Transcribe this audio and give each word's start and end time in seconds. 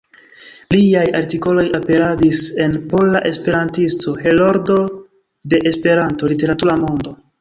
Liaj 0.75 1.03
artikoloj 1.19 1.65
aperadis 1.79 2.39
en 2.65 2.73
"Pola 2.93 3.21
Esperantisto", 3.33 4.15
"Heroldo 4.23 4.79
de 5.53 5.61
Esperanto", 5.73 6.33
"Literatura 6.33 6.81
Mondo". 6.87 7.15